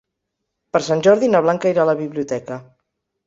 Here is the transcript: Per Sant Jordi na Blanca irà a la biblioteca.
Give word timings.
Per 0.77 0.81
Sant 0.85 1.03
Jordi 1.07 1.29
na 1.35 1.43
Blanca 1.47 1.73
irà 1.73 1.85
a 1.85 1.87
la 1.91 1.95
biblioteca. 2.01 2.57